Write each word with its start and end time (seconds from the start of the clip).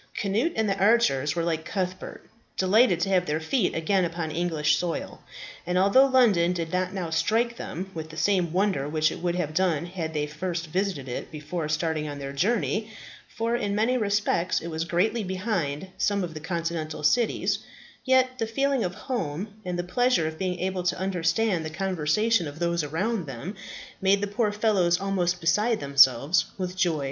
Cnut 0.19 0.53
and 0.55 0.67
the 0.67 0.79
archers 0.83 1.35
were, 1.35 1.43
like 1.43 1.63
Cuthbert, 1.63 2.25
delighted 2.57 2.99
to 3.01 3.09
have 3.09 3.27
their 3.27 3.39
feet 3.39 3.75
again 3.75 4.03
upon 4.03 4.31
English 4.31 4.77
soil; 4.77 5.21
and 5.63 5.77
although 5.77 6.07
London 6.07 6.53
did 6.53 6.73
not 6.73 6.91
now 6.91 7.11
strike 7.11 7.55
them 7.57 7.91
with 7.93 8.09
the 8.09 8.17
same 8.17 8.51
wonder 8.51 8.89
which 8.89 9.11
it 9.11 9.19
would 9.19 9.35
have 9.35 9.53
done 9.53 9.85
had 9.85 10.15
they 10.15 10.25
first 10.25 10.65
visited 10.65 11.07
it 11.07 11.29
before 11.29 11.69
starting 11.69 12.07
on 12.09 12.17
their 12.17 12.33
journey 12.33 12.89
for 13.29 13.55
in 13.55 13.75
many 13.75 13.95
respects 13.95 14.59
it 14.59 14.69
was 14.69 14.85
greatly 14.85 15.23
behind 15.23 15.87
some 15.99 16.23
of 16.23 16.33
the 16.33 16.39
continental 16.39 17.03
cities 17.03 17.59
yet 18.03 18.39
the 18.39 18.47
feeling 18.47 18.83
of 18.83 18.95
home, 18.95 19.49
and 19.63 19.77
the 19.77 19.83
pleasure 19.83 20.25
of 20.27 20.39
being 20.39 20.59
able 20.61 20.81
to 20.81 20.97
understand 20.97 21.63
the 21.63 21.69
conversation 21.69 22.47
of 22.47 22.57
those 22.57 22.83
around 22.83 23.27
them, 23.27 23.55
made 24.01 24.19
the 24.19 24.25
poor 24.25 24.51
fellows 24.51 24.99
almost 24.99 25.39
beside 25.39 25.79
themselves 25.79 26.45
with 26.57 26.75
joy. 26.75 26.99